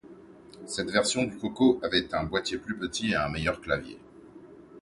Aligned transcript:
Cette 0.65 0.89
version 0.89 1.25
du 1.25 1.37
CoCo 1.37 1.79
avait 1.83 2.11
un 2.15 2.23
boîtier 2.23 2.57
plus 2.57 2.75
petit 2.75 3.11
et 3.11 3.15
un 3.15 3.29
meilleur 3.29 3.61
clavier. 3.61 3.99